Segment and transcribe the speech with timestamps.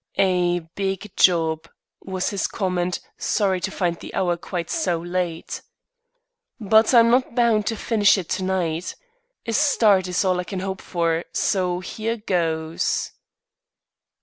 [0.17, 1.67] "A big job,"
[2.01, 5.61] was his comment, sorry to find the hour quite so late.
[6.59, 8.95] "But I'm not bound to finish it to night.
[9.45, 13.11] A start is all I can hope for, so here goes."